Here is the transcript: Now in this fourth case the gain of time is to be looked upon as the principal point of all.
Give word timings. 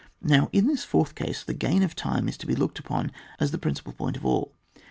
Now 0.23 0.49
in 0.51 0.65
this 0.65 0.83
fourth 0.83 1.13
case 1.13 1.43
the 1.43 1.53
gain 1.53 1.83
of 1.83 1.95
time 1.95 2.27
is 2.27 2.35
to 2.37 2.47
be 2.47 2.55
looked 2.55 2.79
upon 2.79 3.11
as 3.39 3.51
the 3.51 3.59
principal 3.59 3.93
point 3.93 4.17
of 4.17 4.25
all. 4.25 4.51